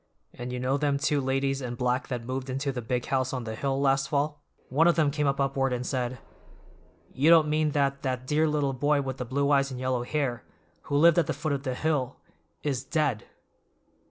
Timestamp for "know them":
0.59-0.97